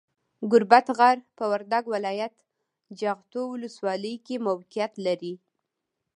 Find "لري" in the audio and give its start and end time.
5.05-5.33